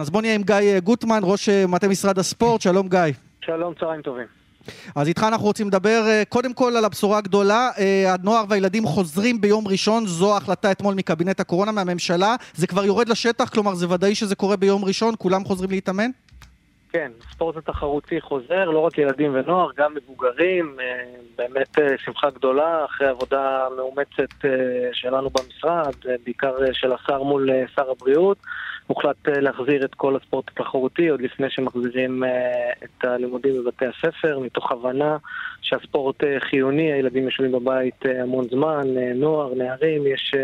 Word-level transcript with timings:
אז 0.00 0.10
בוא 0.10 0.20
נהיה 0.20 0.34
עם 0.34 0.42
גיא 0.42 0.80
גוטמן, 0.80 1.20
ראש 1.22 1.48
מטה 1.48 1.88
משרד 1.88 2.18
הספורט, 2.18 2.60
שלום 2.60 2.88
גיא. 2.88 3.00
שלום, 3.44 3.74
צהריים 3.80 4.02
טובים. 4.02 4.26
אז 4.96 5.08
איתך 5.08 5.24
אנחנו 5.28 5.46
רוצים 5.46 5.66
לדבר 5.66 6.02
קודם 6.28 6.52
כל 6.54 6.76
על 6.76 6.84
הבשורה 6.84 7.18
הגדולה, 7.18 7.70
הנוער 8.06 8.44
והילדים 8.48 8.84
חוזרים 8.86 9.40
ביום 9.40 9.68
ראשון, 9.68 10.06
זו 10.06 10.34
ההחלטה 10.34 10.70
אתמול 10.70 10.94
מקבינט 10.94 11.40
הקורונה 11.40 11.72
מהממשלה, 11.72 12.36
זה 12.54 12.66
כבר 12.66 12.84
יורד 12.84 13.08
לשטח, 13.08 13.48
כלומר 13.48 13.74
זה 13.74 13.90
ודאי 13.90 14.14
שזה 14.14 14.34
קורה 14.34 14.56
ביום 14.56 14.84
ראשון, 14.84 15.14
כולם 15.18 15.44
חוזרים 15.44 15.70
להתאמן? 15.70 16.10
כן, 16.92 17.10
הספורט 17.28 17.56
התחרותי 17.56 18.20
חוזר, 18.20 18.64
לא 18.64 18.78
רק 18.78 18.98
ילדים 18.98 19.34
ונוער, 19.34 19.70
גם 19.76 19.94
מבוגרים, 19.94 20.76
באמת 21.38 21.78
שמחה 22.04 22.30
גדולה 22.30 22.84
אחרי 22.84 23.08
עבודה 23.08 23.66
מאומצת 23.76 24.46
שלנו 24.92 25.30
במשרד, 25.30 25.94
בעיקר 26.24 26.54
של 26.72 26.92
השר 26.92 27.22
מול 27.22 27.50
שר 27.76 27.90
הבריאות. 27.90 28.38
הוחלט 28.90 29.28
להחזיר 29.28 29.84
את 29.84 29.94
כל 29.94 30.16
הספורט 30.16 30.48
התחרותי 30.48 31.08
עוד 31.08 31.20
לפני 31.20 31.46
שמחזירים 31.50 32.22
את 32.84 33.04
הלימודים 33.04 33.54
בבתי 33.64 33.84
הספר, 33.86 34.38
מתוך 34.38 34.72
הבנה 34.72 35.16
שהספורט 35.62 36.16
חיוני, 36.50 36.92
הילדים 36.92 37.24
יושבים 37.24 37.52
בבית 37.52 38.04
המון 38.22 38.44
זמן, 38.50 38.86
נוער, 39.14 39.54
נערים, 39.54 40.02
יש... 40.06 40.34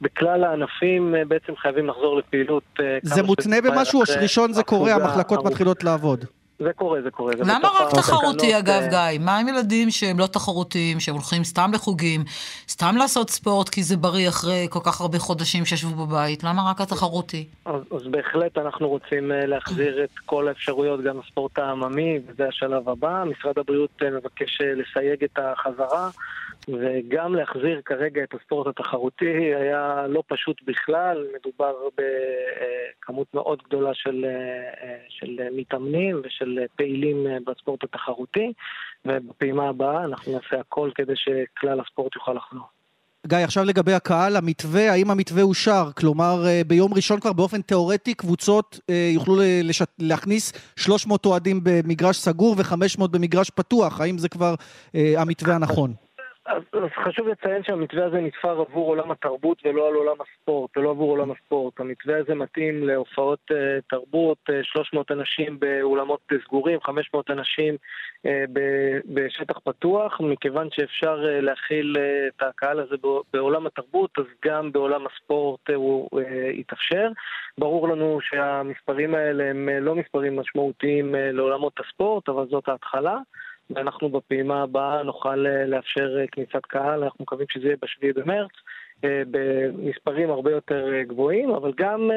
בכלל 0.00 0.44
הענפים 0.44 1.14
בעצם 1.28 1.56
חייבים 1.56 1.86
לחזור 1.86 2.18
לפעילות. 2.18 2.80
זה 3.02 3.22
מותנה 3.22 3.56
במשהו 3.60 4.00
או 4.00 4.06
שראשון 4.06 4.52
זה 4.52 4.62
קורה, 4.62 4.94
המחלקות 4.94 5.44
מתחילות 5.44 5.84
לעבוד? 5.84 6.24
זה 6.58 6.72
קורה, 6.72 7.02
זה 7.02 7.10
קורה. 7.10 7.32
למה 7.38 7.68
רק 7.80 7.94
תחרותי 7.94 8.58
אגב, 8.58 8.82
גיא? 8.90 9.18
מה 9.20 9.38
עם 9.38 9.48
ילדים 9.48 9.90
שהם 9.90 10.18
לא 10.18 10.26
תחרותיים, 10.26 11.00
שהם 11.00 11.14
הולכים 11.14 11.44
סתם 11.44 11.70
לחוגים, 11.74 12.24
סתם 12.68 12.96
לעשות 12.96 13.30
ספורט 13.30 13.68
כי 13.68 13.82
זה 13.82 13.96
בריא 13.96 14.28
אחרי 14.28 14.66
כל 14.70 14.80
כך 14.84 15.00
הרבה 15.00 15.18
חודשים 15.18 15.64
שישבו 15.64 16.06
בבית? 16.06 16.44
למה 16.44 16.70
רק 16.70 16.80
התחרותי? 16.80 17.46
אז, 17.64 17.80
אז 17.90 18.02
בהחלט 18.10 18.58
אנחנו 18.58 18.88
רוצים 18.88 19.32
להחזיר 19.34 20.04
את 20.04 20.18
כל 20.26 20.48
האפשרויות, 20.48 21.02
גם 21.02 21.20
הספורט 21.20 21.58
העממי, 21.58 22.18
וזה 22.26 22.48
השלב 22.48 22.88
הבא. 22.88 23.24
משרד 23.24 23.58
הבריאות 23.58 24.02
מבקש 24.02 24.60
לסייג 24.60 25.24
את 25.24 25.38
החזרה. 25.38 26.10
וגם 26.68 27.34
להחזיר 27.34 27.80
כרגע 27.84 28.22
את 28.22 28.34
הספורט 28.34 28.66
התחרותי 28.66 29.54
היה 29.54 30.06
לא 30.08 30.22
פשוט 30.26 30.56
בכלל, 30.66 31.26
מדובר 31.34 31.74
בכמות 31.96 33.34
מאוד 33.34 33.62
גדולה 33.66 33.90
של, 33.94 34.24
של 35.08 35.38
מתאמנים 35.52 36.20
ושל 36.24 36.58
פעילים 36.76 37.26
בספורט 37.46 37.84
התחרותי, 37.84 38.52
ובפעימה 39.04 39.68
הבאה 39.68 40.04
אנחנו 40.04 40.32
נעשה 40.32 40.60
הכל 40.60 40.90
כדי 40.94 41.12
שכלל 41.16 41.80
הספורט 41.80 42.16
יוכל 42.16 42.32
לחזור. 42.32 42.66
גיא, 43.26 43.38
עכשיו 43.38 43.64
לגבי 43.64 43.92
הקהל, 43.92 44.36
המתווה, 44.36 44.92
האם 44.92 45.10
המתווה 45.10 45.42
אושר? 45.42 45.84
כלומר, 45.96 46.44
ביום 46.66 46.94
ראשון 46.94 47.20
כבר 47.20 47.32
באופן 47.32 47.62
תיאורטי 47.62 48.14
קבוצות 48.14 48.80
יוכלו 49.14 49.36
לשת... 49.64 49.88
להכניס 49.98 50.52
300 50.76 51.26
אוהדים 51.26 51.60
במגרש 51.62 52.16
סגור 52.16 52.54
ו-500 52.58 53.06
במגרש 53.10 53.50
פתוח, 53.50 54.00
האם 54.00 54.18
זה 54.18 54.28
כבר 54.28 54.54
המתווה 54.94 55.54
הנכון? 55.54 56.05
אז, 56.46 56.62
חשוב 57.04 57.28
לציין 57.28 57.62
שהמתווה 57.62 58.06
הזה 58.06 58.20
נתפר 58.20 58.60
עבור 58.60 58.88
עולם 58.88 59.10
התרבות 59.10 59.58
ולא 59.64 59.88
על 59.88 59.94
עולם 59.94 60.16
הספורט, 60.20 60.76
ולא 60.76 60.90
עבור 60.90 61.10
עולם 61.10 61.30
הספורט. 61.30 61.80
המתווה 61.80 62.18
הזה 62.18 62.34
מתאים 62.34 62.86
להופעות 62.86 63.50
uh, 63.50 63.54
תרבות, 63.88 64.38
uh, 64.50 64.52
300 64.62 65.10
אנשים 65.10 65.58
באולמות 65.60 66.20
סגורים, 66.44 66.80
500 66.80 67.30
אנשים 67.30 67.74
uh, 67.74 68.28
בשטח 69.14 69.58
פתוח, 69.58 70.20
מכיוון 70.20 70.68
שאפשר 70.70 71.22
uh, 71.22 71.44
להכיל 71.44 71.96
uh, 71.96 72.36
את 72.36 72.42
הקהל 72.42 72.80
הזה 72.80 72.96
בעולם 73.32 73.66
התרבות, 73.66 74.10
אז 74.18 74.24
גם 74.44 74.72
בעולם 74.72 75.06
הספורט 75.06 75.70
uh, 75.70 75.74
הוא 75.74 76.08
uh, 76.20 76.24
יתאפשר. 76.52 77.08
ברור 77.58 77.88
לנו 77.88 78.18
שהמספרים 78.20 79.14
האלה 79.14 79.50
הם 79.50 79.68
uh, 79.68 79.80
לא 79.80 79.94
מספרים 79.94 80.36
משמעותיים 80.36 81.14
uh, 81.14 81.18
לעולמות 81.18 81.80
הספורט, 81.80 82.28
אבל 82.28 82.46
זאת 82.46 82.68
ההתחלה. 82.68 83.16
ואנחנו 83.70 84.08
בפעימה 84.08 84.62
הבאה 84.62 85.02
נוכל 85.02 85.36
לאפשר 85.66 86.08
כניסת 86.32 86.66
קהל, 86.66 87.04
אנחנו 87.04 87.22
מקווים 87.22 87.46
שזה 87.50 87.66
יהיה 87.66 87.76
בשביעי 87.82 88.12
במרץ, 88.12 88.50
במספרים 89.02 90.30
הרבה 90.30 90.50
יותר 90.50 90.86
גבוהים, 91.06 91.50
אבל 91.50 91.72
גם 91.76 92.10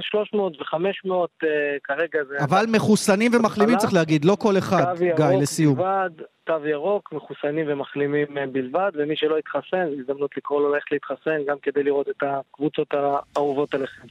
300 0.00 0.60
ו-500 0.60 1.46
כרגע 1.84 2.24
זה... 2.28 2.44
אבל 2.44 2.64
מחוסנים 2.68 3.30
ומחלימים 3.34 3.76
צריך 3.76 3.92
להגיד, 3.92 4.24
לא 4.24 4.36
כל 4.40 4.58
אחד, 4.58 4.84
גיא, 5.16 5.24
לסיום. 5.40 5.74
בלבד, 5.74 6.10
תו 6.44 6.66
ירוק, 6.66 7.12
מחוסנים 7.12 7.66
ומחלימים 7.68 8.26
בלבד, 8.52 8.90
ומי 8.94 9.16
שלא 9.16 9.38
יתחסן, 9.38 9.86
זו 9.94 10.00
הזדמנות 10.00 10.36
לקרוא 10.36 10.60
לו 10.60 10.72
ללכת 10.72 10.92
להתחסן, 10.92 11.44
גם 11.48 11.56
כדי 11.62 11.82
לראות 11.82 12.08
את 12.08 12.22
הקבוצות 12.22 12.94
האהובות 12.94 13.74
עליכם. 13.74 14.06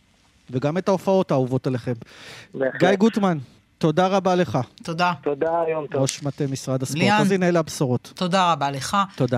וגם 0.52 0.78
את 0.78 0.88
ההופעות 0.88 1.32
האהובות 1.32 1.68
עליכם. 1.68 1.94
גיא 2.56 2.96
גוטמן. 2.98 3.38
תודה 3.84 4.08
רבה 4.08 4.36
לך. 4.36 4.58
תודה. 4.84 5.14
תודה, 5.24 5.52
יום 5.72 5.88
טוב. 5.88 6.02
ראש 6.02 6.24
מטה 6.24 6.48
משרד 6.48 6.82
הספורט. 6.84 7.12
אז 7.20 7.32
הנה 7.32 7.48
אלה 7.48 7.60
הבשורות. 7.60 8.14
תודה 8.16 8.52
רבה 8.52 8.72
לך. 8.72 8.98
תודה. 9.16 9.38